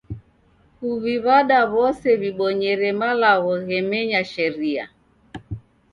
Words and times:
Kuw'iw'ada 0.75 1.59
w'ose 1.71 2.09
w'ibonyere 2.21 2.89
malagho 2.99 3.53
ghemenya 3.67 4.21
sharia. 4.31 4.85